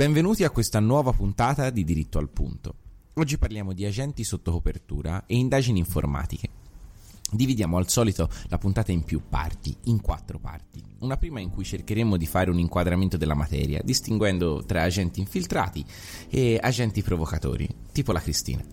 Benvenuti 0.00 0.44
a 0.44 0.50
questa 0.50 0.80
nuova 0.80 1.12
puntata 1.12 1.68
di 1.68 1.84
Diritto 1.84 2.16
al 2.16 2.30
Punto. 2.30 2.74
Oggi 3.16 3.36
parliamo 3.36 3.74
di 3.74 3.84
agenti 3.84 4.24
sotto 4.24 4.50
copertura 4.50 5.26
e 5.26 5.36
indagini 5.36 5.78
informatiche. 5.78 6.48
Dividiamo 7.30 7.76
al 7.76 7.86
solito 7.90 8.30
la 8.48 8.56
puntata 8.56 8.92
in 8.92 9.04
più 9.04 9.20
parti, 9.28 9.76
in 9.84 10.00
quattro 10.00 10.38
parti. 10.38 10.82
Una 11.00 11.18
prima 11.18 11.40
in 11.40 11.50
cui 11.50 11.64
cercheremo 11.64 12.16
di 12.16 12.24
fare 12.24 12.48
un 12.48 12.58
inquadramento 12.58 13.18
della 13.18 13.34
materia, 13.34 13.82
distinguendo 13.84 14.64
tra 14.64 14.84
agenti 14.84 15.20
infiltrati 15.20 15.84
e 16.30 16.58
agenti 16.58 17.02
provocatori, 17.02 17.68
tipo 17.92 18.12
la 18.12 18.22
Cristina. 18.22 18.64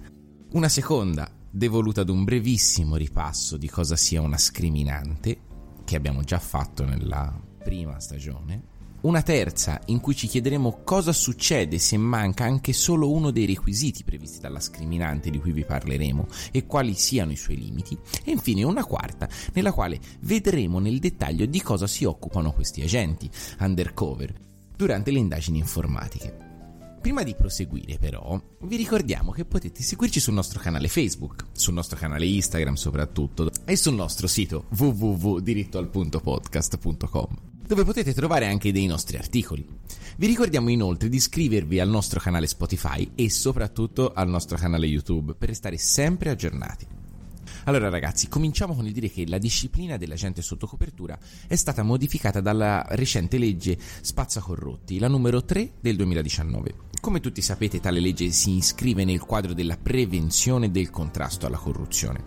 Una 0.52 0.70
seconda, 0.70 1.30
devoluta 1.52 2.00
ad 2.00 2.09
un 2.09 2.23
brevissimo 2.23 2.96
ripasso 2.96 3.58
di 3.58 3.68
cosa 3.68 3.98
sia 3.98 4.22
una 4.22 4.38
scriminante, 4.38 5.42
che 5.84 5.98
abbiamo 5.98 6.23
già 6.23 6.40
fatto 6.40 6.86
nella 6.86 7.38
prima 7.62 8.00
stagione, 8.00 8.76
una 9.02 9.22
terza 9.22 9.80
in 9.86 10.00
cui 10.00 10.16
ci 10.16 10.28
chiederemo 10.28 10.82
cosa 10.84 11.14
succede 11.14 11.78
se 11.78 11.98
manca 11.98 12.46
anche 12.46 12.74
solo 12.74 13.12
uno 13.12 13.30
dei 13.32 13.46
requisiti 13.46 14.04
previsti 14.04 14.40
dalla 14.40 14.60
scriminante 14.60 15.30
di 15.30 15.40
cui 15.40 15.52
vi 15.52 15.66
parleremo 15.66 16.26
e 16.52 16.66
quali 16.66 16.94
siano 16.94 17.32
i 17.32 17.38
suoi 17.38 17.58
limiti, 17.58 17.98
e 18.23 18.32
infine 18.32 18.64
una 18.64 18.86
quarta 18.86 19.30
nella 19.54 19.72
quale 19.72 20.00
vedremo 20.22 20.80
nel 20.80 21.00
dettaglio 21.00 21.45
di 21.45 21.62
cosa 21.62 21.86
si 21.88 22.06
occupano 22.06 22.52
questi 22.52 22.81
agenti 22.81 23.30
undercover 23.59 24.34
durante 24.75 25.12
le 25.12 25.20
indagini 25.20 25.59
informatiche. 25.59 26.45
Prima 27.00 27.22
di 27.23 27.36
proseguire 27.36 27.98
però, 28.00 28.42
vi 28.62 28.75
ricordiamo 28.75 29.31
che 29.31 29.45
potete 29.45 29.81
seguirci 29.81 30.20
sul 30.20 30.34
nostro 30.34 30.59
canale 30.59 30.90
Facebook, 30.90 31.45
sul 31.53 31.73
nostro 31.73 31.98
canale 31.98 32.25
Instagram 32.25 32.73
soprattutto 32.73 33.50
e 33.64 33.78
sul 33.78 33.94
nostro 33.94 34.28
sito 34.28 34.66
www.dirittoalpuntopodcast.com 34.75 37.56
dove 37.68 37.84
potete 37.84 38.14
trovare 38.14 38.48
anche 38.48 38.72
dei 38.72 38.86
nostri 38.86 39.18
articoli. 39.18 39.68
Vi 40.16 40.26
ricordiamo 40.26 40.70
inoltre 40.70 41.10
di 41.10 41.18
iscrivervi 41.18 41.82
al 41.82 41.90
nostro 41.90 42.20
canale 42.20 42.48
Spotify 42.48 43.12
e 43.14 43.30
soprattutto 43.30 44.14
al 44.14 44.30
nostro 44.30 44.58
canale 44.58 44.88
YouTube 44.88 45.36
per 45.36 45.50
restare 45.50 45.78
sempre 45.78 46.30
aggiornati. 46.30 46.88
Allora 47.66 47.90
ragazzi, 47.90 48.30
cominciamo 48.30 48.74
con 48.74 48.88
il 48.88 48.94
dire 48.94 49.09
che 49.09 49.28
la 49.28 49.38
disciplina 49.38 49.98
dell'agente 49.98 50.42
sotto 50.42 50.66
copertura 50.66 51.20
è 51.48 51.56
stata 51.58 51.84
modificata 51.84 52.40
dalla 52.40 52.86
recente 52.92 53.38
legge 53.38 53.78
Spazza 54.00 54.40
Corrotti, 54.40 55.00
la 55.00 55.09
numero 55.09 55.44
3 55.44 55.74
del 55.81 55.98
2019. 55.98 56.76
Come 57.02 57.20
tutti 57.20 57.42
sapete, 57.42 57.81
tale 57.81 58.00
legge 58.00 58.31
si 58.31 58.56
iscrive 58.56 59.04
nel 59.04 59.20
quadro 59.20 59.54
della 59.54 59.76
prevenzione 59.76 60.72
del 60.72 60.90
contrasto 60.90 61.46
alla 61.46 61.58
corruzione. 61.58 62.24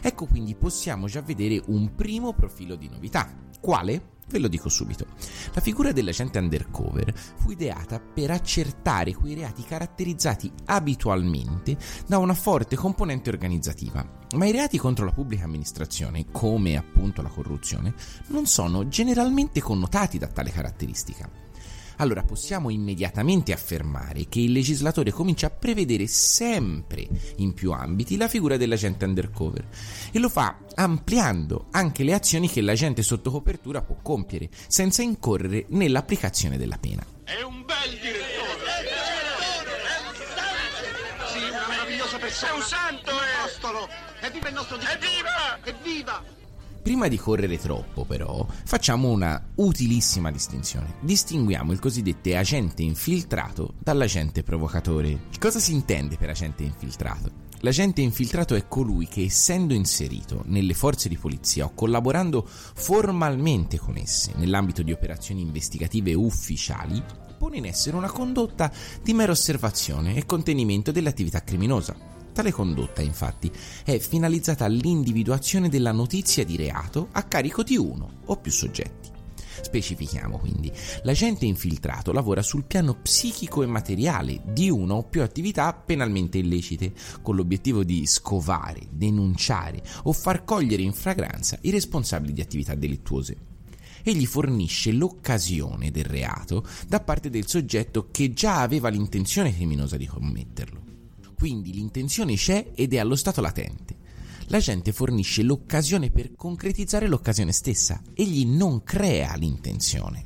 Ecco 0.00 0.26
quindi 0.26 0.54
possiamo 0.54 1.08
già 1.08 1.20
vedere 1.20 1.60
un 1.66 1.96
primo 1.96 2.32
profilo 2.32 2.76
di 2.76 2.88
novità. 2.88 3.28
Quale? 3.60 4.12
Ve 4.28 4.38
lo 4.38 4.48
dico 4.48 4.68
subito. 4.68 5.06
La 5.52 5.60
figura 5.60 5.92
dell'agente 5.92 6.38
undercover 6.38 7.12
fu 7.14 7.50
ideata 7.50 8.00
per 8.00 8.30
accertare 8.30 9.14
quei 9.14 9.34
reati 9.34 9.62
caratterizzati 9.62 10.50
abitualmente 10.66 11.76
da 12.06 12.18
una 12.18 12.34
forte 12.34 12.76
componente 12.76 13.30
organizzativa. 13.30 14.06
Ma 14.34 14.46
i 14.46 14.52
reati 14.52 14.78
contro 14.78 15.04
la 15.04 15.12
pubblica 15.12 15.44
amministrazione, 15.44 16.26
come 16.30 16.76
appunto 16.76 17.22
la 17.22 17.28
corruzione, 17.28 17.94
non 18.28 18.46
sono 18.46 18.88
generalmente 18.88 19.60
connotati 19.60 20.18
da 20.18 20.26
tale 20.26 20.50
caratteristica 20.50 21.42
allora 21.96 22.22
possiamo 22.22 22.70
immediatamente 22.70 23.52
affermare 23.52 24.26
che 24.28 24.40
il 24.40 24.52
legislatore 24.52 25.10
comincia 25.10 25.46
a 25.46 25.50
prevedere 25.50 26.06
sempre 26.06 27.06
in 27.36 27.54
più 27.54 27.72
ambiti 27.72 28.16
la 28.16 28.28
figura 28.28 28.56
dell'agente 28.56 29.04
undercover 29.04 29.66
e 30.10 30.18
lo 30.18 30.28
fa 30.28 30.58
ampliando 30.74 31.66
anche 31.70 32.04
le 32.04 32.14
azioni 32.14 32.48
che 32.48 32.60
l'agente 32.60 33.02
sotto 33.02 33.30
copertura 33.30 33.82
può 33.82 33.96
compiere 34.02 34.48
senza 34.66 35.02
incorrere 35.02 35.66
nell'applicazione 35.68 36.58
della 36.58 36.78
pena. 36.78 37.04
È 37.24 37.40
un 37.42 37.64
bel 37.64 37.90
direttore! 38.00 38.32
Sì, 41.32 41.38
una 41.48 41.68
meravigliosa 41.68 42.18
persona! 42.18 42.52
È 42.52 42.54
un 42.54 42.62
santo, 42.62 43.10
è! 43.10 43.40
Apostolo! 43.40 43.88
Evviva 44.20 44.48
il 44.48 44.54
nostro 44.54 44.76
direttore! 44.76 45.08
Evviva! 45.08 45.58
Evviva! 45.64 46.43
Prima 46.84 47.08
di 47.08 47.16
correre 47.16 47.56
troppo, 47.56 48.04
però, 48.04 48.46
facciamo 48.66 49.08
una 49.08 49.42
utilissima 49.54 50.30
distinzione. 50.30 50.96
Distinguiamo 51.00 51.72
il 51.72 51.78
cosiddetto 51.78 52.36
agente 52.36 52.82
infiltrato 52.82 53.72
dall'agente 53.78 54.42
provocatore. 54.42 55.28
Cosa 55.40 55.60
si 55.60 55.72
intende 55.72 56.18
per 56.18 56.28
agente 56.28 56.62
infiltrato? 56.62 57.30
L'agente 57.60 58.02
infiltrato 58.02 58.54
è 58.54 58.68
colui 58.68 59.08
che, 59.08 59.22
essendo 59.22 59.72
inserito 59.72 60.42
nelle 60.44 60.74
forze 60.74 61.08
di 61.08 61.16
polizia 61.16 61.64
o 61.64 61.72
collaborando 61.74 62.46
formalmente 62.46 63.78
con 63.78 63.96
esse 63.96 64.32
nell'ambito 64.36 64.82
di 64.82 64.92
operazioni 64.92 65.40
investigative 65.40 66.12
ufficiali, 66.12 67.02
pone 67.38 67.56
in 67.56 67.64
essere 67.64 67.96
una 67.96 68.10
condotta 68.10 68.70
di 69.02 69.14
mera 69.14 69.32
osservazione 69.32 70.16
e 70.16 70.26
contenimento 70.26 70.92
dell'attività 70.92 71.42
criminosa 71.42 72.12
Tale 72.34 72.50
condotta, 72.50 73.00
infatti, 73.00 73.48
è 73.84 73.96
finalizzata 74.00 74.64
all'individuazione 74.64 75.68
della 75.68 75.92
notizia 75.92 76.44
di 76.44 76.56
reato 76.56 77.10
a 77.12 77.22
carico 77.22 77.62
di 77.62 77.76
uno 77.76 78.22
o 78.24 78.36
più 78.38 78.50
soggetti. 78.50 79.08
Specifichiamo 79.62 80.38
quindi, 80.38 80.72
l'agente 81.04 81.46
infiltrato 81.46 82.10
lavora 82.10 82.42
sul 82.42 82.64
piano 82.64 82.96
psichico 83.00 83.62
e 83.62 83.66
materiale 83.66 84.42
di 84.46 84.68
una 84.68 84.94
o 84.94 85.04
più 85.04 85.22
attività 85.22 85.72
penalmente 85.72 86.38
illecite, 86.38 86.92
con 87.22 87.36
l'obiettivo 87.36 87.84
di 87.84 88.04
scovare, 88.04 88.88
denunciare 88.90 89.80
o 90.02 90.12
far 90.12 90.42
cogliere 90.42 90.82
in 90.82 90.92
fragranza 90.92 91.56
i 91.60 91.70
responsabili 91.70 92.32
di 92.32 92.40
attività 92.40 92.74
delittuose. 92.74 93.36
Egli 94.02 94.26
fornisce 94.26 94.90
l'occasione 94.90 95.92
del 95.92 96.04
reato 96.04 96.66
da 96.88 96.98
parte 96.98 97.30
del 97.30 97.46
soggetto 97.46 98.08
che 98.10 98.32
già 98.32 98.60
aveva 98.60 98.88
l'intenzione 98.88 99.54
criminosa 99.54 99.96
di 99.96 100.06
commetterlo. 100.06 100.93
Quindi 101.44 101.74
l'intenzione 101.74 102.36
c'è 102.36 102.70
ed 102.74 102.94
è 102.94 102.98
allo 102.98 103.16
stato 103.16 103.42
latente. 103.42 103.98
L'agente 104.46 104.92
fornisce 104.92 105.42
l'occasione 105.42 106.08
per 106.08 106.34
concretizzare 106.34 107.06
l'occasione 107.06 107.52
stessa, 107.52 108.00
egli 108.14 108.46
non 108.46 108.82
crea 108.82 109.34
l'intenzione. 109.34 110.24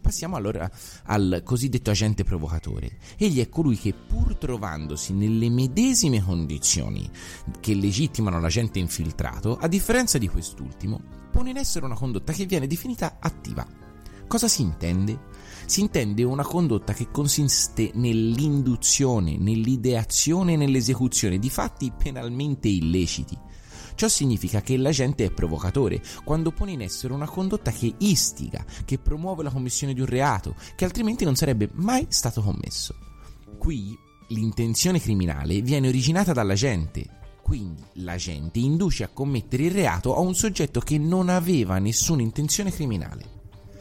Passiamo 0.00 0.36
allora 0.36 0.70
al 1.06 1.42
cosiddetto 1.44 1.90
agente 1.90 2.22
provocatore. 2.22 2.98
Egli 3.16 3.40
è 3.40 3.48
colui 3.48 3.76
che 3.76 3.92
pur 3.92 4.36
trovandosi 4.36 5.12
nelle 5.12 5.50
medesime 5.50 6.22
condizioni 6.22 7.10
che 7.58 7.74
legittimano 7.74 8.38
l'agente 8.38 8.78
infiltrato, 8.78 9.56
a 9.56 9.66
differenza 9.66 10.18
di 10.18 10.28
quest'ultimo, 10.28 11.00
pone 11.32 11.50
in 11.50 11.56
essere 11.56 11.84
una 11.84 11.96
condotta 11.96 12.32
che 12.32 12.46
viene 12.46 12.68
definita 12.68 13.16
attiva. 13.18 13.66
Cosa 14.28 14.46
si 14.46 14.62
intende? 14.62 15.18
Si 15.68 15.82
intende 15.82 16.22
una 16.22 16.44
condotta 16.44 16.94
che 16.94 17.10
consiste 17.10 17.90
nell'induzione, 17.92 19.36
nell'ideazione 19.36 20.54
e 20.54 20.56
nell'esecuzione 20.56 21.38
di 21.38 21.50
fatti 21.50 21.92
penalmente 21.94 22.68
illeciti. 22.68 23.38
Ciò 23.94 24.08
significa 24.08 24.62
che 24.62 24.78
l'agente 24.78 25.26
è 25.26 25.30
provocatore 25.30 26.00
quando 26.24 26.52
pone 26.52 26.72
in 26.72 26.80
essere 26.80 27.12
una 27.12 27.28
condotta 27.28 27.70
che 27.70 27.92
istiga, 27.98 28.64
che 28.86 28.98
promuove 28.98 29.42
la 29.42 29.50
commissione 29.50 29.92
di 29.92 30.00
un 30.00 30.06
reato, 30.06 30.54
che 30.74 30.86
altrimenti 30.86 31.26
non 31.26 31.36
sarebbe 31.36 31.68
mai 31.74 32.06
stato 32.08 32.40
commesso. 32.40 32.94
Qui 33.58 33.94
l'intenzione 34.28 34.98
criminale 34.98 35.60
viene 35.60 35.88
originata 35.88 36.32
dall'agente, 36.32 37.18
quindi 37.42 37.82
l'agente 37.96 38.58
induce 38.58 39.04
a 39.04 39.10
commettere 39.12 39.64
il 39.64 39.72
reato 39.72 40.16
a 40.16 40.20
un 40.20 40.34
soggetto 40.34 40.80
che 40.80 40.96
non 40.96 41.28
aveva 41.28 41.78
nessuna 41.78 42.22
intenzione 42.22 42.72
criminale. 42.72 43.36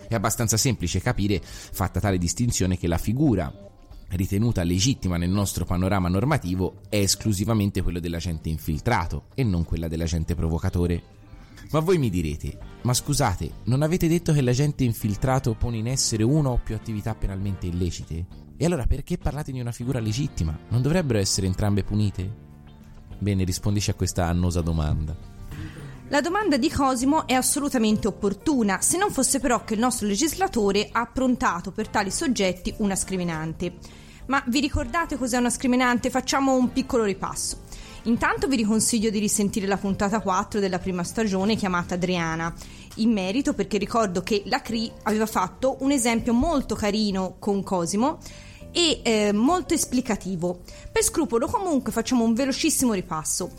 È 0.07 0.15
abbastanza 0.15 0.57
semplice 0.57 1.01
capire, 1.01 1.42
fatta 1.42 2.00
tale 2.00 2.18
distinzione, 2.18 2.77
che 2.77 2.88
la 2.88 2.98
figura 2.98 3.51
ritenuta 4.09 4.63
legittima 4.63 5.18
nel 5.18 5.30
nostro 5.30 5.65
panorama 5.65 6.07
normativo 6.07 6.81
è 6.88 6.98
esclusivamente 6.98 7.81
quello 7.81 8.00
dell'agente 8.00 8.50
infiltrato 8.50 9.25
e 9.33 9.44
non 9.44 9.65
quella 9.65 9.88
dell'agente 9.88 10.33
provocatore. 10.33 11.15
Ma 11.71 11.80
voi 11.80 11.98
mi 11.98 12.09
direte, 12.09 12.57
ma 12.83 12.94
scusate, 12.94 13.51
non 13.65 13.81
avete 13.81 14.07
detto 14.07 14.31
che 14.31 14.42
l'agente 14.42 14.86
infiltrato 14.86 15.56
pone 15.56 15.77
in 15.77 15.88
essere 15.88 16.24
una 16.24 16.50
o 16.50 16.62
più 16.63 16.75
attività 16.75 17.13
penalmente 17.13 17.68
illecite? 17.68 18.25
E 18.56 18.65
allora 18.65 18.86
perché 18.86 19.18
parlate 19.18 19.51
di 19.51 19.60
una 19.60 19.74
figura 19.74 20.00
legittima? 20.00 20.57
Non 20.69 20.81
dovrebbero 20.81 21.19
essere 21.19 21.48
entrambe 21.48 21.83
punite? 21.83 22.45
Bene, 23.19 23.44
rispondisci 23.44 23.89
a 23.89 23.95
questa 23.95 24.27
annosa 24.27 24.62
domanda. 24.62 25.37
La 26.09 26.21
domanda 26.21 26.56
di 26.56 26.71
Cosimo 26.71 27.27
è 27.27 27.33
assolutamente 27.33 28.07
opportuna, 28.07 28.80
se 28.80 28.98
non 28.98 29.12
fosse 29.12 29.42
però 29.42 29.65
che 29.65 29.74
il 29.74 29.81
nostro 29.81 30.07
legislatore 30.07 30.88
ha 30.89 31.01
approntato 31.01 31.71
per 31.71 31.89
tali 31.89 32.12
soggetti 32.12 32.74
una 32.77 32.95
scriminante. 32.95 33.74
Ma 34.27 34.42
vi 34.48 34.62
ricordate 34.62 35.18
cos'è 35.18 35.38
una 35.38 35.50
scriminante? 35.50 36.09
Facciamo 36.09 36.56
un 36.56 36.71
piccolo 36.71 37.04
ripasso. 37.04 37.63
Intanto 38.04 38.48
vi 38.48 38.56
riconsiglio 38.56 39.09
di 39.09 39.19
risentire 39.19 39.68
la 39.68 39.75
puntata 39.75 40.21
4 40.21 40.62
della 40.62 40.80
prima 40.80 41.04
stagione 41.04 41.57
chiamata 41.57 41.95
Adriana, 41.95 42.53
in 42.95 43.12
merito 43.12 43.53
perché 43.53 43.77
ricordo 43.77 44.21
che 44.21 44.44
la 44.45 44.62
CRI 44.62 44.89
aveva 45.03 45.25
fatto 45.25 45.75
un 45.81 45.92
esempio 45.92 46.31
molto 46.31 46.74
carino 46.75 47.36
con 47.38 47.63
Cosimo 47.63 48.19
e 48.71 49.01
eh, 49.03 49.33
molto 49.33 49.74
esplicativo. 49.74 50.62
Per 50.89 51.03
scrupolo 51.03 51.48
comunque 51.48 51.92
facciamo 51.92 52.24
un 52.24 52.33
velocissimo 52.33 52.94
ripasso. 52.94 53.51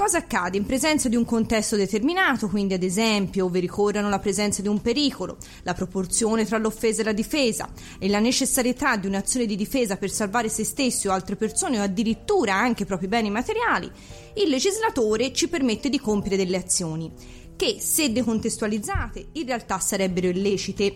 Cosa 0.00 0.16
accade 0.16 0.56
in 0.56 0.64
presenza 0.64 1.10
di 1.10 1.16
un 1.16 1.26
contesto 1.26 1.76
determinato, 1.76 2.48
quindi 2.48 2.72
ad 2.72 2.82
esempio 2.82 3.44
ove 3.44 3.60
ricorrano 3.60 4.08
la 4.08 4.18
presenza 4.18 4.62
di 4.62 4.68
un 4.68 4.80
pericolo, 4.80 5.36
la 5.62 5.74
proporzione 5.74 6.46
tra 6.46 6.56
l'offesa 6.56 7.02
e 7.02 7.04
la 7.04 7.12
difesa 7.12 7.68
e 7.98 8.08
la 8.08 8.18
necessarietà 8.18 8.96
di 8.96 9.06
un'azione 9.06 9.44
di 9.44 9.56
difesa 9.56 9.98
per 9.98 10.10
salvare 10.10 10.48
se 10.48 10.64
stessi 10.64 11.06
o 11.06 11.12
altre 11.12 11.36
persone 11.36 11.78
o 11.78 11.82
addirittura 11.82 12.54
anche 12.54 12.84
i 12.84 12.86
propri 12.86 13.08
beni 13.08 13.28
materiali, 13.28 13.92
il 14.36 14.48
legislatore 14.48 15.34
ci 15.34 15.48
permette 15.48 15.90
di 15.90 16.00
compiere 16.00 16.38
delle 16.38 16.56
azioni 16.56 17.12
che, 17.60 17.76
se 17.78 18.10
decontestualizzate, 18.10 19.26
in 19.32 19.44
realtà 19.44 19.78
sarebbero 19.80 20.28
illecite. 20.28 20.94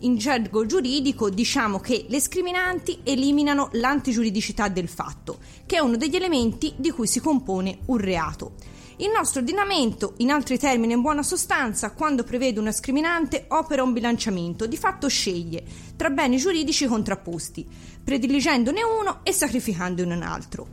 In 0.00 0.18
gergo 0.18 0.66
giuridico 0.66 1.30
diciamo 1.30 1.80
che 1.80 2.04
le 2.08 2.20
scriminanti 2.20 3.00
eliminano 3.02 3.70
l'antigiuridicità 3.72 4.68
del 4.68 4.88
fatto, 4.88 5.38
che 5.64 5.76
è 5.76 5.78
uno 5.78 5.96
degli 5.96 6.16
elementi 6.16 6.74
di 6.76 6.90
cui 6.90 7.06
si 7.06 7.18
compone 7.18 7.78
un 7.86 7.96
reato. 7.96 8.56
Il 8.98 9.10
nostro 9.10 9.40
ordinamento, 9.40 10.12
in 10.18 10.30
altri 10.30 10.58
termini 10.58 10.92
in 10.92 11.00
buona 11.00 11.22
sostanza, 11.22 11.92
quando 11.92 12.24
prevede 12.24 12.60
una 12.60 12.72
scriminante, 12.72 13.46
opera 13.48 13.82
un 13.82 13.94
bilanciamento, 13.94 14.66
di 14.66 14.76
fatto 14.76 15.08
sceglie 15.08 15.64
tra 15.96 16.10
beni 16.10 16.36
giuridici 16.36 16.86
contrapposti, 16.86 17.66
prediligendone 18.04 18.82
uno 18.82 19.20
e 19.22 19.32
sacrificandone 19.32 20.14
un 20.14 20.22
altro. 20.22 20.66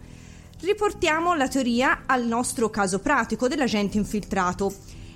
Riportiamo 0.59 1.33
la 1.33 1.47
teoria 1.47 2.03
al 2.05 2.25
nostro 2.25 2.69
caso 2.69 2.99
pratico 2.99 3.47
dell'agente 3.47 3.97
infiltrato 3.97 4.73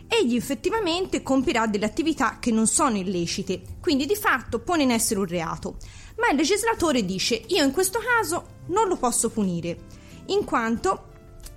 egli 0.08 0.36
effettivamente 0.36 1.22
compirà 1.22 1.68
delle 1.68 1.86
attività 1.86 2.38
che 2.40 2.52
non 2.52 2.68
sono 2.68 2.98
illecite, 2.98 3.62
quindi 3.82 4.06
di 4.06 4.16
fatto 4.16 4.60
pone 4.60 4.84
in 4.84 4.92
essere 4.92 5.20
un 5.20 5.28
reato. 5.28 5.78
Ma 6.18 6.30
il 6.30 6.38
legislatore 6.38 7.06
dice 7.06 7.42
io 7.48 7.64
in 7.64 7.72
questo 7.72 8.00
caso 8.00 8.56
non 8.68 8.88
lo 8.88 8.98
posso 8.98 9.30
punire, 9.30 9.78
in 10.28 10.44
quanto 10.44 11.06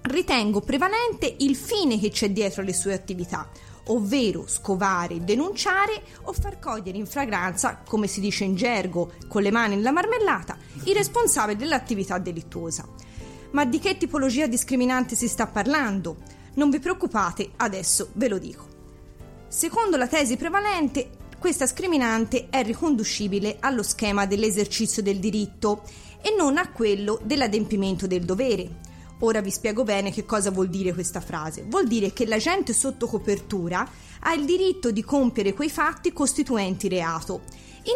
ritengo 0.03 0.61
prevalente 0.61 1.35
il 1.39 1.57
fine 1.57 1.99
che 1.99 2.11
c'è 2.11 2.31
dietro 2.31 2.63
le 2.63 2.75
sue 2.75 2.95
attività, 2.95 3.49
ovvero 3.87 4.47
scovare, 4.47 5.25
denunciare 5.25 6.03
o 6.23 6.33
far 6.33 6.59
cogliere 6.59 6.99
in 6.99 7.07
fragranza, 7.07 7.83
come 7.87 8.07
si 8.07 8.21
dice 8.21 8.45
in 8.45 8.55
gergo, 8.55 9.13
con 9.29 9.43
le 9.43 9.51
mani 9.51 9.77
nella 9.77 9.93
marmellata, 9.93 10.57
i 10.85 10.93
responsabili 10.93 11.59
dell'attività 11.59 12.19
delittuosa. 12.19 12.87
Ma 13.53 13.65
di 13.65 13.79
che 13.79 13.97
tipologia 13.97 14.47
discriminante 14.47 15.17
si 15.17 15.27
sta 15.27 15.47
parlando? 15.47 16.39
Non 16.55 16.71
vi 16.71 16.79
preoccupate, 16.79 17.51
adesso 17.57 18.11
ve 18.15 18.29
lo 18.29 18.39
dico. 18.39 18.69
Secondo 19.49 19.97
la 19.97 20.07
tesi 20.07 20.37
prevalente, 20.37 21.11
questa 21.39 21.67
scriminante 21.67 22.49
è 22.51 22.63
riconducibile 22.63 23.57
allo 23.61 23.83
schema 23.83 24.27
dell'esercizio 24.27 25.03
del 25.03 25.19
diritto 25.19 25.83
e 26.21 26.35
non 26.37 26.59
a 26.59 26.71
quello 26.71 27.19
dell'adempimento 27.23 28.07
del 28.07 28.25
dovere. 28.25 28.89
Ora 29.21 29.41
vi 29.41 29.51
spiego 29.51 29.83
bene 29.83 30.13
che 30.13 30.25
cosa 30.25 30.51
vuol 30.51 30.69
dire 30.69 30.93
questa 30.93 31.21
frase. 31.21 31.65
Vuol 31.67 31.87
dire 31.87 32.13
che 32.13 32.27
l'agente 32.27 32.73
sotto 32.73 33.07
copertura 33.07 33.89
ha 34.21 34.33
il 34.35 34.45
diritto 34.45 34.91
di 34.91 35.03
compiere 35.03 35.53
quei 35.53 35.71
fatti 35.71 36.13
costituenti 36.13 36.89
reato. 36.89 37.43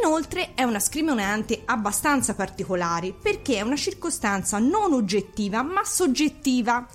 Inoltre 0.01 0.55
è 0.55 0.63
una 0.63 0.81
scriminante 0.81 1.63
abbastanza 1.65 2.35
particolare 2.35 3.13
perché 3.13 3.57
è 3.57 3.61
una 3.61 3.77
circostanza 3.77 4.59
non 4.59 4.93
oggettiva 4.93 5.63
ma 5.63 5.85
soggettiva 5.85 6.87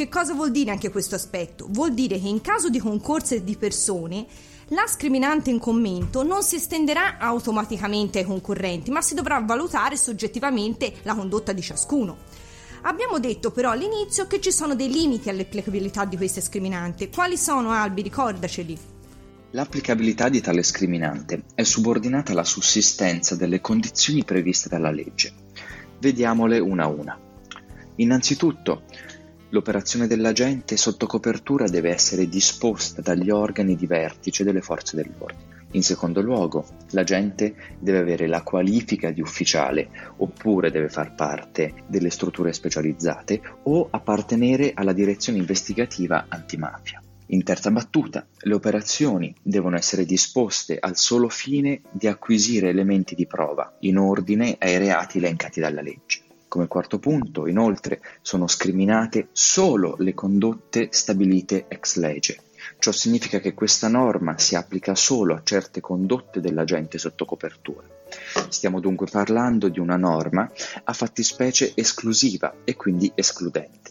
che 0.00 0.08
cosa 0.08 0.32
vuol 0.32 0.50
dire 0.50 0.70
anche 0.70 0.88
questo 0.88 1.14
aspetto? 1.14 1.66
Vuol 1.68 1.92
dire 1.92 2.18
che 2.18 2.26
in 2.26 2.40
caso 2.40 2.70
di 2.70 2.78
concorsi 2.78 3.44
di 3.44 3.54
persone 3.54 4.24
la 4.68 4.86
scriminante 4.86 5.50
in 5.50 5.58
commento 5.58 6.22
non 6.22 6.42
si 6.42 6.56
estenderà 6.56 7.18
automaticamente 7.18 8.20
ai 8.20 8.24
concorrenti, 8.24 8.90
ma 8.90 9.02
si 9.02 9.12
dovrà 9.12 9.38
valutare 9.40 9.98
soggettivamente 9.98 10.94
la 11.02 11.14
condotta 11.14 11.52
di 11.52 11.60
ciascuno. 11.60 12.16
Abbiamo 12.84 13.18
detto 13.18 13.50
però 13.50 13.72
all'inizio 13.72 14.26
che 14.26 14.40
ci 14.40 14.52
sono 14.52 14.74
dei 14.74 14.90
limiti 14.90 15.28
all'applicabilità 15.28 16.06
di 16.06 16.16
queste 16.16 16.40
scriminante. 16.40 17.10
Quali 17.10 17.36
sono, 17.36 17.70
Albi? 17.70 18.00
Ricordaceli. 18.00 18.78
L'applicabilità 19.50 20.30
di 20.30 20.40
tale 20.40 20.62
scriminante 20.62 21.42
è 21.54 21.62
subordinata 21.62 22.32
alla 22.32 22.44
sussistenza 22.44 23.36
delle 23.36 23.60
condizioni 23.60 24.24
previste 24.24 24.70
dalla 24.70 24.90
legge. 24.90 25.30
Vediamole 25.98 26.58
una 26.58 26.84
a 26.84 26.88
una. 26.88 27.20
Innanzitutto, 27.96 28.84
L'operazione 29.52 30.06
dell'agente 30.06 30.76
sotto 30.76 31.06
copertura 31.06 31.66
deve 31.66 31.90
essere 31.90 32.28
disposta 32.28 33.02
dagli 33.02 33.30
organi 33.30 33.74
di 33.74 33.86
vertice 33.86 34.44
delle 34.44 34.60
forze 34.60 34.94
dell'ordine. 34.94 35.58
In 35.72 35.82
secondo 35.82 36.20
luogo, 36.20 36.66
l'agente 36.90 37.54
deve 37.80 37.98
avere 37.98 38.28
la 38.28 38.42
qualifica 38.42 39.10
di 39.10 39.20
ufficiale 39.20 39.88
oppure 40.18 40.70
deve 40.70 40.88
far 40.88 41.14
parte 41.14 41.84
delle 41.88 42.10
strutture 42.10 42.52
specializzate 42.52 43.40
o 43.64 43.88
appartenere 43.90 44.72
alla 44.74 44.92
direzione 44.92 45.38
investigativa 45.38 46.26
antimafia. 46.28 47.02
In 47.32 47.42
terza 47.42 47.72
battuta, 47.72 48.26
le 48.38 48.54
operazioni 48.54 49.34
devono 49.42 49.76
essere 49.76 50.04
disposte 50.04 50.78
al 50.78 50.96
solo 50.96 51.28
fine 51.28 51.80
di 51.90 52.06
acquisire 52.06 52.68
elementi 52.68 53.16
di 53.16 53.26
prova 53.26 53.76
in 53.80 53.98
ordine 53.98 54.56
ai 54.58 54.78
reati 54.78 55.18
elencati 55.18 55.60
dalla 55.60 55.82
legge. 55.82 56.22
Come 56.50 56.66
quarto 56.66 56.98
punto, 56.98 57.46
inoltre, 57.46 58.00
sono 58.22 58.48
scriminate 58.48 59.28
solo 59.30 59.94
le 60.00 60.14
condotte 60.14 60.88
stabilite 60.90 61.66
ex 61.68 61.94
legge. 61.94 62.40
Ciò 62.80 62.90
significa 62.90 63.38
che 63.38 63.54
questa 63.54 63.86
norma 63.86 64.36
si 64.36 64.56
applica 64.56 64.96
solo 64.96 65.36
a 65.36 65.42
certe 65.44 65.80
condotte 65.80 66.40
dell'agente 66.40 66.98
sotto 66.98 67.24
copertura. 67.24 67.86
Stiamo 68.48 68.80
dunque 68.80 69.06
parlando 69.08 69.68
di 69.68 69.78
una 69.78 69.96
norma 69.96 70.50
a 70.82 70.92
fattispecie 70.92 71.70
esclusiva 71.76 72.52
e 72.64 72.74
quindi 72.74 73.12
escludente. 73.14 73.89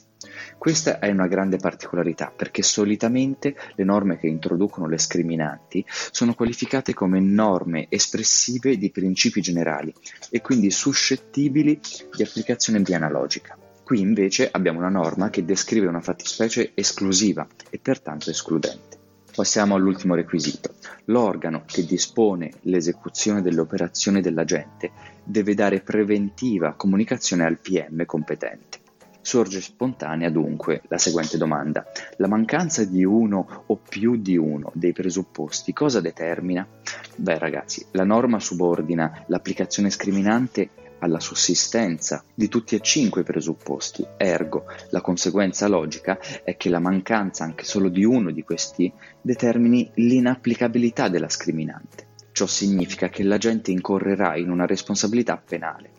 Questa 0.60 1.00
è 1.00 1.10
una 1.10 1.28
grande 1.28 1.56
particolarità 1.56 2.34
perché 2.36 2.64
solitamente 2.64 3.56
le 3.76 3.86
norme 3.86 4.18
che 4.18 4.28
introducono 4.28 4.90
le 4.90 4.98
scriminanti 4.98 5.86
sono 5.88 6.34
qualificate 6.34 6.94
come 6.94 7.22
norme 7.22 7.86
espressive 7.88 8.78
di 8.78 8.92
principi 8.92 9.40
generali 9.40 9.94
e 10.30 10.42
quindi 10.42 10.70
suscettibili 10.70 11.80
di 12.14 12.24
applicazione 12.24 12.82
bianalogica. 12.82 13.58
Qui 13.86 14.02
invece 14.02 14.50
abbiamo 14.52 14.80
una 14.80 14.90
norma 14.90 15.30
che 15.30 15.46
descrive 15.46 15.88
una 15.88 16.02
fattispecie 16.02 16.72
esclusiva 16.74 17.48
e 17.70 17.80
pertanto 17.80 18.30
escludente. 18.30 18.98
Passiamo 19.34 19.76
all'ultimo 19.76 20.14
requisito. 20.14 20.76
L'organo 21.06 21.64
che 21.66 21.86
dispone 21.86 22.52
l'esecuzione 22.64 23.42
delle 23.42 23.62
operazioni 23.62 24.20
dell'agente 24.20 24.92
deve 25.24 25.54
dare 25.54 25.80
preventiva 25.80 26.74
comunicazione 26.74 27.46
al 27.46 27.60
PM 27.60 28.06
competente. 28.06 28.88
Sorge 29.30 29.62
spontanea 29.62 30.32
dunque 30.32 30.82
la 30.88 30.98
seguente 30.98 31.38
domanda: 31.38 31.86
la 32.18 32.28
mancanza 32.28 32.84
di 32.84 33.04
uno 33.04 33.64
o 33.68 33.76
più 33.76 34.16
di 34.16 34.36
uno 34.36 34.72
dei 34.74 34.92
presupposti 34.92 35.72
cosa 35.72 36.02
determina? 36.02 36.68
Beh 37.16 37.38
ragazzi, 37.38 37.86
la 37.92 38.06
norma 38.06 38.40
subordina 38.40 39.26
l'applicazione 39.28 39.92
scriminante 39.92 40.70
alla 40.98 41.20
sussistenza 41.20 42.24
di 42.34 42.48
tutti 42.48 42.74
e 42.74 42.80
cinque 42.80 43.22
i 43.22 43.24
presupposti, 43.24 44.04
ergo 44.18 44.66
la 44.90 45.02
conseguenza 45.02 45.68
logica 45.68 46.18
è 46.44 46.58
che 46.58 46.70
la 46.70 46.80
mancanza 46.80 47.44
anche 47.44 47.66
solo 47.66 47.90
di 47.90 48.04
uno 48.04 48.32
di 48.32 48.42
questi 48.42 48.92
determini 49.22 49.92
l'inapplicabilità 49.94 51.08
della 51.08 51.30
scriminante. 51.30 52.08
Ciò 52.32 52.48
significa 52.48 53.10
che 53.10 53.22
l'agente 53.22 53.70
incorrerà 53.70 54.36
in 54.38 54.50
una 54.50 54.66
responsabilità 54.66 55.38
penale. 55.38 55.99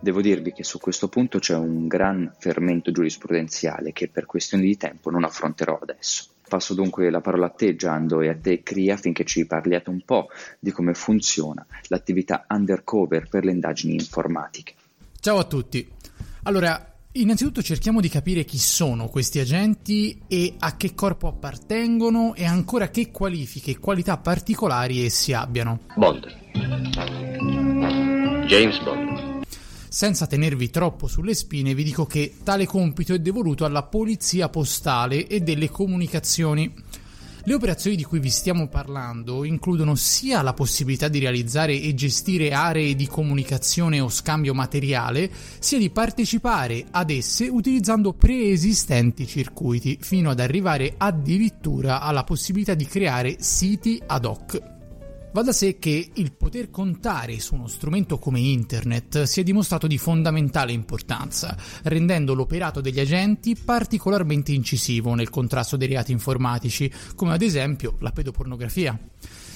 Devo 0.00 0.20
dirvi 0.20 0.52
che 0.52 0.62
su 0.62 0.78
questo 0.78 1.08
punto 1.08 1.38
c'è 1.40 1.56
un 1.56 1.88
gran 1.88 2.32
fermento 2.38 2.92
giurisprudenziale 2.92 3.92
che 3.92 4.08
per 4.08 4.26
questioni 4.26 4.64
di 4.64 4.76
tempo 4.76 5.10
non 5.10 5.24
affronterò 5.24 5.78
adesso. 5.82 6.26
Passo 6.48 6.72
dunque 6.72 7.10
la 7.10 7.20
parola 7.20 7.46
a 7.46 7.50
te 7.50 7.76
Giando 7.76 8.20
e 8.20 8.28
a 8.28 8.36
te 8.36 8.62
Cria 8.62 8.94
affinché 8.94 9.24
ci 9.24 9.44
parliate 9.44 9.90
un 9.90 10.00
po' 10.04 10.28
di 10.58 10.70
come 10.70 10.94
funziona 10.94 11.66
l'attività 11.88 12.46
undercover 12.48 13.28
per 13.28 13.44
le 13.44 13.50
indagini 13.50 13.94
informatiche. 13.94 14.74
Ciao 15.20 15.38
a 15.38 15.44
tutti. 15.44 15.86
Allora, 16.44 16.94
innanzitutto 17.12 17.60
cerchiamo 17.60 18.00
di 18.00 18.08
capire 18.08 18.44
chi 18.44 18.56
sono 18.56 19.08
questi 19.08 19.40
agenti 19.40 20.22
e 20.28 20.54
a 20.58 20.76
che 20.76 20.94
corpo 20.94 21.26
appartengono 21.26 22.34
e 22.34 22.46
ancora 22.46 22.88
che 22.88 23.10
qualifiche 23.10 23.72
e 23.72 23.78
qualità 23.78 24.16
particolari 24.16 25.04
essi 25.04 25.32
abbiano. 25.34 25.80
Bond. 25.96 26.24
James 28.46 28.80
Bond. 28.82 29.07
Senza 29.98 30.28
tenervi 30.28 30.70
troppo 30.70 31.08
sulle 31.08 31.34
spine 31.34 31.74
vi 31.74 31.82
dico 31.82 32.06
che 32.06 32.34
tale 32.44 32.66
compito 32.66 33.14
è 33.14 33.18
devoluto 33.18 33.64
alla 33.64 33.82
polizia 33.82 34.48
postale 34.48 35.26
e 35.26 35.40
delle 35.40 35.70
comunicazioni. 35.70 36.72
Le 37.42 37.52
operazioni 37.52 37.96
di 37.96 38.04
cui 38.04 38.20
vi 38.20 38.30
stiamo 38.30 38.68
parlando 38.68 39.42
includono 39.42 39.96
sia 39.96 40.40
la 40.42 40.52
possibilità 40.52 41.08
di 41.08 41.18
realizzare 41.18 41.80
e 41.80 41.94
gestire 41.94 42.52
aree 42.52 42.94
di 42.94 43.08
comunicazione 43.08 43.98
o 43.98 44.08
scambio 44.08 44.54
materiale, 44.54 45.28
sia 45.58 45.78
di 45.78 45.90
partecipare 45.90 46.86
ad 46.92 47.10
esse 47.10 47.48
utilizzando 47.48 48.12
preesistenti 48.12 49.26
circuiti, 49.26 49.98
fino 50.00 50.30
ad 50.30 50.38
arrivare 50.38 50.94
addirittura 50.96 52.02
alla 52.02 52.22
possibilità 52.22 52.74
di 52.74 52.86
creare 52.86 53.38
siti 53.40 54.00
ad 54.06 54.26
hoc. 54.26 54.77
Va 55.30 55.42
da 55.42 55.52
sé 55.52 55.78
che 55.78 56.10
il 56.14 56.32
poter 56.32 56.70
contare 56.70 57.38
su 57.38 57.54
uno 57.54 57.66
strumento 57.66 58.18
come 58.18 58.40
Internet 58.40 59.24
si 59.24 59.40
è 59.40 59.42
dimostrato 59.42 59.86
di 59.86 59.98
fondamentale 59.98 60.72
importanza, 60.72 61.54
rendendo 61.82 62.32
l'operato 62.32 62.80
degli 62.80 62.98
agenti 62.98 63.54
particolarmente 63.54 64.52
incisivo 64.52 65.14
nel 65.14 65.28
contrasto 65.28 65.76
dei 65.76 65.88
reati 65.88 66.12
informatici, 66.12 66.90
come 67.14 67.34
ad 67.34 67.42
esempio 67.42 67.96
la 67.98 68.10
pedopornografia. 68.10 68.98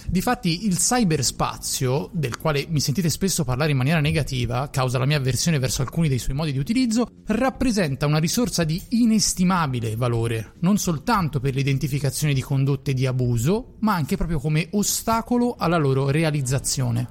Difatti 0.09 0.67
il 0.67 0.77
cyberspazio, 0.77 2.11
del 2.13 2.37
quale 2.37 2.67
mi 2.69 2.81
sentite 2.81 3.09
spesso 3.09 3.45
parlare 3.45 3.71
in 3.71 3.77
maniera 3.77 4.01
negativa, 4.01 4.69
causa 4.71 4.99
la 4.99 5.07
mia 5.07 5.17
avversione 5.17 5.59
verso 5.59 5.83
alcuni 5.83 6.09
dei 6.09 6.19
suoi 6.19 6.35
modi 6.35 6.53
di 6.53 6.59
utilizzo, 6.59 7.07
rappresenta 7.27 8.07
una 8.07 8.19
risorsa 8.19 8.65
di 8.65 8.81
inestimabile 8.91 9.97
valore, 9.97 10.55
non 10.61 10.79
soltanto 10.79 11.41
per 11.41 11.55
l'identificazione 11.55 12.35
di 12.35 12.43
condotte 12.43 12.93
di 12.95 13.07
abuso, 13.07 13.77
ma 13.81 13.95
anche 13.95 14.17
proprio 14.17 14.39
come 14.39 14.69
ostacolo 14.73 15.55
alla 15.57 15.79
loro 15.79 16.11
realizzazione. 16.11 17.09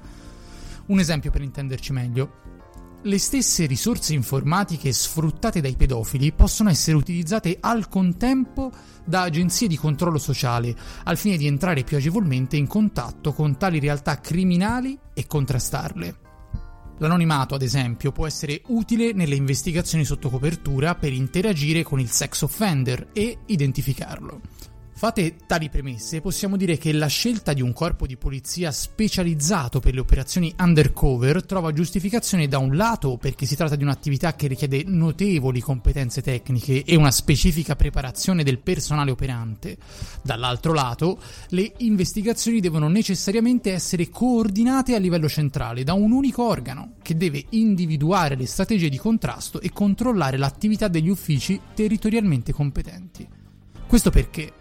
Un 0.86 0.98
esempio 0.98 1.30
per 1.30 1.42
intenderci 1.42 1.92
meglio. 1.92 2.51
Le 3.04 3.18
stesse 3.18 3.66
risorse 3.66 4.14
informatiche 4.14 4.92
sfruttate 4.92 5.60
dai 5.60 5.74
pedofili 5.74 6.30
possono 6.30 6.70
essere 6.70 6.96
utilizzate 6.96 7.56
al 7.58 7.88
contempo 7.88 8.70
da 9.04 9.22
agenzie 9.22 9.66
di 9.66 9.76
controllo 9.76 10.18
sociale 10.18 10.72
al 11.02 11.16
fine 11.16 11.36
di 11.36 11.48
entrare 11.48 11.82
più 11.82 11.96
agevolmente 11.96 12.56
in 12.56 12.68
contatto 12.68 13.32
con 13.32 13.56
tali 13.56 13.80
realtà 13.80 14.20
criminali 14.20 14.96
e 15.14 15.26
contrastarle. 15.26 16.16
L'anonimato, 16.98 17.56
ad 17.56 17.62
esempio, 17.62 18.12
può 18.12 18.24
essere 18.24 18.62
utile 18.68 19.12
nelle 19.12 19.34
investigazioni 19.34 20.04
sotto 20.04 20.30
copertura 20.30 20.94
per 20.94 21.12
interagire 21.12 21.82
con 21.82 21.98
il 21.98 22.08
sex 22.08 22.42
offender 22.42 23.08
e 23.12 23.38
identificarlo. 23.46 24.40
Fate 24.94 25.34
tali 25.46 25.68
premesse, 25.68 26.20
possiamo 26.20 26.56
dire 26.56 26.78
che 26.78 26.92
la 26.92 27.08
scelta 27.08 27.52
di 27.52 27.60
un 27.60 27.72
corpo 27.72 28.06
di 28.06 28.16
polizia 28.16 28.70
specializzato 28.70 29.80
per 29.80 29.94
le 29.94 30.00
operazioni 30.00 30.54
undercover 30.56 31.44
trova 31.44 31.72
giustificazione 31.72 32.46
da 32.46 32.58
un 32.58 32.76
lato 32.76 33.16
perché 33.16 33.44
si 33.44 33.56
tratta 33.56 33.74
di 33.74 33.82
un'attività 33.82 34.36
che 34.36 34.46
richiede 34.46 34.84
notevoli 34.86 35.60
competenze 35.60 36.22
tecniche 36.22 36.84
e 36.84 36.94
una 36.94 37.10
specifica 37.10 37.74
preparazione 37.74 38.44
del 38.44 38.60
personale 38.60 39.10
operante, 39.10 39.76
dall'altro 40.22 40.72
lato 40.72 41.18
le 41.48 41.72
investigazioni 41.78 42.60
devono 42.60 42.86
necessariamente 42.86 43.72
essere 43.72 44.08
coordinate 44.08 44.94
a 44.94 44.98
livello 44.98 45.28
centrale 45.28 45.82
da 45.82 45.94
un 45.94 46.12
unico 46.12 46.46
organo 46.46 46.92
che 47.02 47.16
deve 47.16 47.46
individuare 47.50 48.36
le 48.36 48.46
strategie 48.46 48.88
di 48.88 48.98
contrasto 48.98 49.60
e 49.60 49.72
controllare 49.72 50.36
l'attività 50.36 50.86
degli 50.86 51.08
uffici 51.08 51.60
territorialmente 51.74 52.52
competenti. 52.52 53.26
Questo 53.86 54.10
perché 54.10 54.52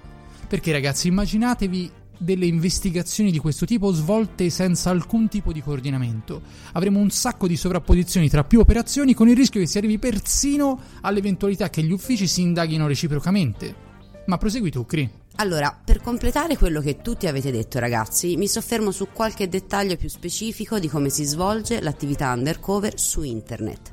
perché 0.51 0.73
ragazzi, 0.73 1.07
immaginatevi 1.07 1.89
delle 2.17 2.45
investigazioni 2.45 3.31
di 3.31 3.37
questo 3.37 3.65
tipo 3.65 3.93
svolte 3.93 4.49
senza 4.49 4.89
alcun 4.89 5.29
tipo 5.29 5.53
di 5.53 5.61
coordinamento. 5.61 6.41
Avremo 6.73 6.99
un 6.99 7.09
sacco 7.09 7.47
di 7.47 7.55
sovrapposizioni 7.55 8.27
tra 8.27 8.43
più 8.43 8.59
operazioni 8.59 9.13
con 9.13 9.29
il 9.29 9.37
rischio 9.37 9.61
che 9.61 9.65
si 9.65 9.77
arrivi 9.77 9.97
persino 9.97 10.77
all'eventualità 10.99 11.69
che 11.69 11.81
gli 11.83 11.93
uffici 11.93 12.27
si 12.27 12.41
indaghino 12.41 12.85
reciprocamente. 12.85 13.73
Ma 14.25 14.37
prosegui 14.37 14.71
tu, 14.71 14.85
Cri. 14.85 15.09
Allora, 15.35 15.73
per 15.81 16.01
completare 16.01 16.57
quello 16.57 16.81
che 16.81 16.97
tutti 17.01 17.27
avete 17.27 17.49
detto 17.49 17.79
ragazzi, 17.79 18.35
mi 18.35 18.49
soffermo 18.49 18.91
su 18.91 19.07
qualche 19.13 19.47
dettaglio 19.47 19.95
più 19.95 20.09
specifico 20.09 20.79
di 20.79 20.89
come 20.89 21.07
si 21.07 21.23
svolge 21.23 21.79
l'attività 21.79 22.33
undercover 22.33 22.99
su 22.99 23.23
internet. 23.23 23.90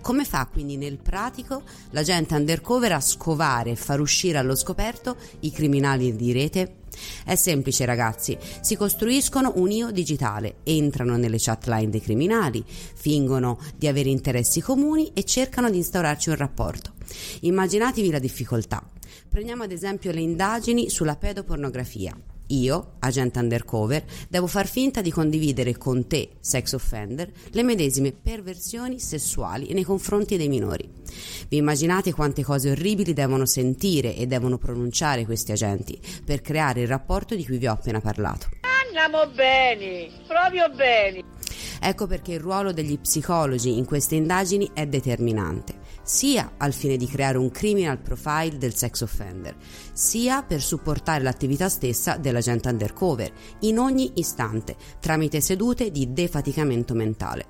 Come 0.00 0.24
fa 0.24 0.48
quindi 0.50 0.76
nel 0.76 0.98
pratico 0.98 1.62
l'agente 1.90 2.34
undercover 2.34 2.92
a 2.92 3.00
scovare 3.00 3.70
e 3.70 3.76
far 3.76 4.00
uscire 4.00 4.38
allo 4.38 4.56
scoperto 4.56 5.16
i 5.40 5.50
criminali 5.50 6.16
di 6.16 6.32
rete? 6.32 6.76
È 7.24 7.34
semplice 7.34 7.84
ragazzi, 7.84 8.36
si 8.60 8.76
costruiscono 8.76 9.52
un 9.56 9.70
io 9.70 9.90
digitale, 9.90 10.56
entrano 10.64 11.16
nelle 11.16 11.38
chatline 11.38 11.90
dei 11.90 12.00
criminali, 12.00 12.64
fingono 12.66 13.58
di 13.76 13.86
avere 13.86 14.08
interessi 14.08 14.60
comuni 14.60 15.10
e 15.14 15.24
cercano 15.24 15.70
di 15.70 15.76
instaurarci 15.76 16.30
un 16.30 16.36
rapporto. 16.36 16.94
Immaginatevi 17.40 18.10
la 18.10 18.18
difficoltà. 18.18 18.84
Prendiamo 19.28 19.62
ad 19.62 19.72
esempio 19.72 20.12
le 20.12 20.20
indagini 20.20 20.90
sulla 20.90 21.16
pedopornografia. 21.16 22.16
Io, 22.50 22.94
agente 23.00 23.38
undercover, 23.38 24.04
devo 24.28 24.46
far 24.46 24.66
finta 24.66 25.00
di 25.00 25.10
condividere 25.10 25.76
con 25.76 26.06
te, 26.06 26.30
sex 26.40 26.72
offender, 26.72 27.30
le 27.50 27.62
medesime 27.62 28.12
perversioni 28.12 28.98
sessuali 28.98 29.72
nei 29.72 29.84
confronti 29.84 30.36
dei 30.36 30.48
minori. 30.48 30.88
Vi 31.48 31.56
immaginate 31.56 32.12
quante 32.12 32.42
cose 32.42 32.70
orribili 32.70 33.12
devono 33.12 33.46
sentire 33.46 34.16
e 34.16 34.26
devono 34.26 34.58
pronunciare 34.58 35.24
questi 35.24 35.52
agenti 35.52 35.98
per 36.24 36.40
creare 36.40 36.82
il 36.82 36.88
rapporto 36.88 37.34
di 37.34 37.44
cui 37.44 37.58
vi 37.58 37.66
ho 37.66 37.72
appena 37.72 38.00
parlato. 38.00 38.48
Andiamo 38.86 39.32
bene, 39.32 40.10
proprio 40.26 40.68
bene. 40.74 41.22
Ecco 41.80 42.06
perché 42.06 42.32
il 42.32 42.40
ruolo 42.40 42.72
degli 42.72 42.98
psicologi 42.98 43.78
in 43.78 43.84
queste 43.84 44.14
indagini 44.14 44.70
è 44.74 44.86
determinante, 44.86 45.78
sia 46.02 46.52
al 46.56 46.72
fine 46.72 46.96
di 46.96 47.06
creare 47.06 47.38
un 47.38 47.50
criminal 47.50 47.98
profile 47.98 48.58
del 48.58 48.74
sex 48.74 49.00
offender, 49.02 49.56
sia 49.92 50.42
per 50.42 50.60
supportare 50.60 51.22
l'attività 51.22 51.68
stessa 51.68 52.16
dell'agente 52.16 52.68
undercover 52.68 53.32
in 53.60 53.78
ogni 53.78 54.12
istante, 54.14 54.76
tramite 55.00 55.40
sedute 55.40 55.90
di 55.90 56.12
defaticamento 56.12 56.94
mentale. 56.94 57.46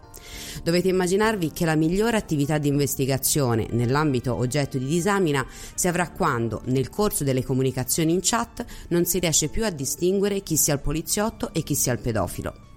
Dovete 0.63 0.89
immaginarvi 0.89 1.51
che 1.51 1.65
la 1.65 1.75
migliore 1.75 2.17
attività 2.17 2.59
di 2.59 2.69
investigazione 2.69 3.67
nell'ambito 3.71 4.35
oggetto 4.35 4.79
di 4.79 4.87
disamina 4.87 5.47
si 5.75 5.89
avrà 5.89 6.11
quando, 6.11 6.63
nel 6.67 6.91
corso 6.91 7.25
delle 7.25 7.45
comunicazioni 7.45 8.13
in 8.13 8.21
chat, 8.23 8.65
non 8.89 9.05
si 9.05 9.19
riesce 9.19 9.49
più 9.49 9.65
a 9.65 9.71
distinguere 9.71 10.43
chi 10.43 10.57
sia 10.57 10.75
il 10.75 10.81
poliziotto 10.81 11.53
e 11.53 11.63
chi 11.63 11.75
sia 11.75 11.93
il 11.93 12.01
pedofilo. 12.01 12.70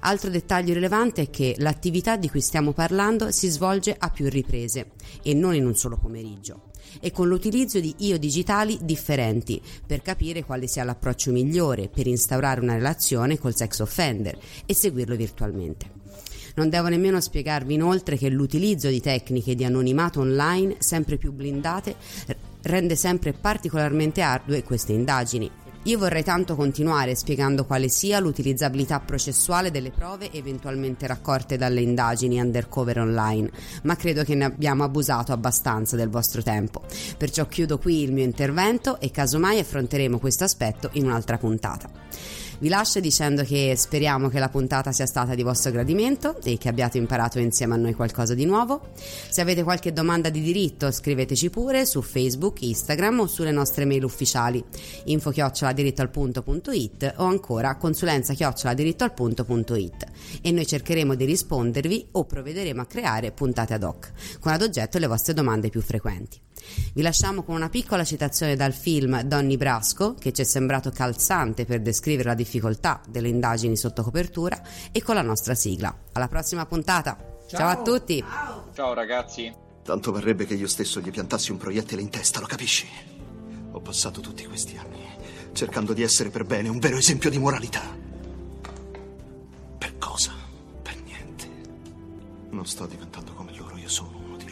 Altro 0.00 0.30
dettaglio 0.30 0.74
rilevante 0.74 1.22
è 1.22 1.30
che 1.30 1.54
l'attività 1.58 2.16
di 2.16 2.28
cui 2.28 2.40
stiamo 2.40 2.72
parlando 2.72 3.30
si 3.30 3.48
svolge 3.48 3.94
a 3.98 4.10
più 4.10 4.28
riprese 4.28 4.92
e 5.22 5.34
non 5.34 5.54
in 5.54 5.66
un 5.66 5.76
solo 5.76 5.96
pomeriggio 5.96 6.68
e 7.00 7.12
con 7.12 7.28
l'utilizzo 7.28 7.78
di 7.78 7.94
io 7.98 8.18
digitali 8.18 8.78
differenti 8.82 9.60
per 9.86 10.02
capire 10.02 10.44
quale 10.44 10.66
sia 10.66 10.84
l'approccio 10.84 11.30
migliore 11.30 11.88
per 11.88 12.06
instaurare 12.06 12.60
una 12.60 12.74
relazione 12.74 13.38
col 13.38 13.54
sex 13.54 13.78
offender 13.80 14.36
e 14.66 14.74
seguirlo 14.74 15.14
virtualmente. 15.14 15.98
Non 16.56 16.68
devo 16.68 16.88
nemmeno 16.88 17.20
spiegarvi 17.20 17.74
inoltre 17.74 18.16
che 18.16 18.28
l'utilizzo 18.28 18.88
di 18.88 19.00
tecniche 19.00 19.54
di 19.54 19.64
anonimato 19.64 20.20
online 20.20 20.76
sempre 20.78 21.16
più 21.16 21.32
blindate 21.32 21.94
rende 22.62 22.96
sempre 22.96 23.32
particolarmente 23.32 24.20
ardue 24.20 24.62
queste 24.62 24.92
indagini 24.92 25.50
io 25.84 25.96
vorrei 25.96 26.22
tanto 26.22 26.56
continuare 26.56 27.14
spiegando 27.14 27.64
quale 27.64 27.88
sia 27.88 28.20
l'utilizzabilità 28.20 29.00
processuale 29.00 29.70
delle 29.70 29.90
prove 29.90 30.30
eventualmente 30.30 31.06
raccolte 31.06 31.56
dalle 31.56 31.80
indagini 31.80 32.38
undercover 32.38 32.98
online, 32.98 33.50
ma 33.84 33.96
credo 33.96 34.22
che 34.22 34.34
ne 34.34 34.44
abbiamo 34.44 34.84
abusato 34.84 35.32
abbastanza 35.32 35.96
del 35.96 36.10
vostro 36.10 36.42
tempo. 36.42 36.82
Perciò 37.16 37.46
chiudo 37.46 37.78
qui 37.78 38.02
il 38.02 38.12
mio 38.12 38.24
intervento 38.24 39.00
e 39.00 39.10
casomai 39.10 39.58
affronteremo 39.58 40.18
questo 40.18 40.44
aspetto 40.44 40.90
in 40.92 41.06
un'altra 41.06 41.38
puntata. 41.38 41.88
Vi 42.60 42.68
lascio 42.68 43.00
dicendo 43.00 43.42
che 43.42 43.72
speriamo 43.74 44.28
che 44.28 44.38
la 44.38 44.50
puntata 44.50 44.92
sia 44.92 45.06
stata 45.06 45.34
di 45.34 45.42
vostro 45.42 45.70
gradimento 45.70 46.38
e 46.42 46.58
che 46.58 46.68
abbiate 46.68 46.98
imparato 46.98 47.38
insieme 47.38 47.72
a 47.72 47.78
noi 47.78 47.94
qualcosa 47.94 48.34
di 48.34 48.44
nuovo. 48.44 48.90
Se 49.30 49.40
avete 49.40 49.62
qualche 49.62 49.94
domanda 49.94 50.28
di 50.28 50.42
diritto 50.42 50.90
scriveteci 50.90 51.48
pure 51.48 51.86
su 51.86 52.02
Facebook, 52.02 52.60
Instagram 52.60 53.20
o 53.20 53.26
sulle 53.26 53.50
nostre 53.50 53.86
mail 53.86 54.04
ufficiali 54.04 54.62
info 55.04 55.30
chioccioladirittolpunto.it 55.72 57.14
o 57.16 57.24
ancora 57.24 57.76
consulenza 57.76 58.34
chioccioladirittolpunto.it 58.34 60.06
e 60.42 60.52
noi 60.52 60.66
cercheremo 60.66 61.14
di 61.14 61.24
rispondervi 61.24 62.08
o 62.12 62.24
provvederemo 62.24 62.80
a 62.80 62.86
creare 62.86 63.32
puntate 63.32 63.74
ad 63.74 63.82
hoc 63.82 64.12
con 64.40 64.52
ad 64.52 64.62
oggetto 64.62 64.98
le 64.98 65.06
vostre 65.06 65.34
domande 65.34 65.68
più 65.68 65.80
frequenti. 65.80 66.40
Vi 66.92 67.02
lasciamo 67.02 67.42
con 67.42 67.54
una 67.54 67.68
piccola 67.68 68.04
citazione 68.04 68.54
dal 68.54 68.72
film 68.72 69.22
Donny 69.22 69.56
Brasco, 69.56 70.14
che 70.14 70.32
ci 70.32 70.42
è 70.42 70.44
sembrato 70.44 70.90
calzante 70.90 71.64
per 71.64 71.80
descrivere 71.80 72.28
la 72.28 72.34
difficoltà 72.34 73.00
delle 73.08 73.28
indagini 73.28 73.76
sotto 73.76 74.02
copertura, 74.02 74.60
e 74.92 75.02
con 75.02 75.14
la 75.14 75.22
nostra 75.22 75.54
sigla. 75.54 75.96
Alla 76.12 76.28
prossima 76.28 76.66
puntata! 76.66 77.16
Ciao, 77.48 77.58
Ciao 77.58 77.68
a 77.68 77.82
tutti! 77.82 78.20
Ciao. 78.20 78.68
Ciao 78.74 78.92
ragazzi! 78.92 79.52
Tanto 79.82 80.12
varrebbe 80.12 80.44
che 80.44 80.54
io 80.54 80.68
stesso 80.68 81.00
gli 81.00 81.10
piantassi 81.10 81.50
un 81.50 81.56
proiettile 81.56 82.02
in 82.02 82.10
testa, 82.10 82.40
lo 82.40 82.46
capisci? 82.46 82.86
Ho 83.72 83.80
passato 83.80 84.20
tutti 84.20 84.44
questi 84.44 84.76
anni 84.76 85.19
cercando 85.52 85.92
di 85.92 86.02
essere 86.02 86.30
per 86.30 86.44
bene 86.44 86.68
un 86.68 86.78
vero 86.78 86.96
esempio 86.96 87.30
di 87.30 87.38
moralità. 87.38 87.82
Per 89.78 89.98
cosa? 89.98 90.32
Per 90.82 91.02
niente. 91.02 91.48
Non 92.50 92.66
sto 92.66 92.86
diventando 92.86 93.32
come 93.32 93.56
loro, 93.56 93.76
io 93.76 93.88
sono 93.88 94.16
uno 94.16 94.36
di 94.36 94.49